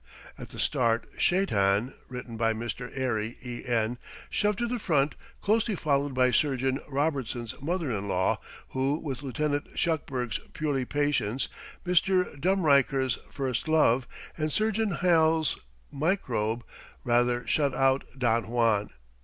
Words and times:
At 0.35 0.49
the 0.49 0.57
start 0.57 1.05
Shaitan 1.19 1.93
(ridden 2.09 2.35
by 2.35 2.55
Mr. 2.55 2.89
Airey, 2.97 3.37
E. 3.45 3.63
N.) 3.65 3.99
shoved 4.31 4.57
to 4.57 4.67
the 4.67 4.79
front, 4.79 5.13
closely 5.43 5.75
followed 5.75 6.15
by 6.15 6.31
Surgeon 6.31 6.79
Robertson's 6.89 7.53
Mother 7.61 7.91
in 7.91 8.07
law, 8.07 8.39
who, 8.69 8.95
with 8.97 9.21
Lieutenant 9.21 9.75
Shuckburg's 9.77 10.39
Purely 10.53 10.85
Patience, 10.85 11.49
Mr. 11.85 12.35
Dumreicher's 12.41 13.19
First 13.29 13.67
Love, 13.67 14.07
and 14.39 14.51
Surgeon 14.51 14.89
Halle's 15.01 15.59
Microbe, 15.91 16.63
rather 17.03 17.45
shut 17.45 17.75
out 17.75 18.03
Don 18.17 18.47
Juan. 18.47 18.89